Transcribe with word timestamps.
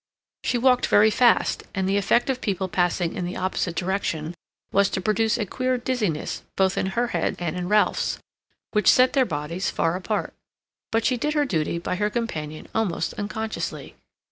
She 0.43 0.57
walked 0.57 0.87
very 0.87 1.11
fast, 1.11 1.61
and 1.75 1.87
the 1.87 1.95
effect 1.97 2.31
of 2.31 2.41
people 2.41 2.67
passing 2.67 3.13
in 3.13 3.23
the 3.23 3.37
opposite 3.37 3.75
direction 3.75 4.33
was 4.71 4.89
to 4.89 4.99
produce 4.99 5.37
a 5.37 5.45
queer 5.45 5.77
dizziness 5.77 6.41
both 6.57 6.75
in 6.75 6.87
her 6.97 7.09
head 7.09 7.35
and 7.37 7.55
in 7.55 7.69
Ralph's, 7.69 8.17
which 8.71 8.89
set 8.89 9.13
their 9.13 9.25
bodies 9.27 9.69
far 9.69 9.95
apart. 9.95 10.33
But 10.91 11.05
she 11.05 11.17
did 11.17 11.35
her 11.35 11.45
duty 11.45 11.77
by 11.77 11.97
her 11.97 12.09
companion 12.09 12.67
almost 12.73 13.13
unconsciously. 13.13 13.93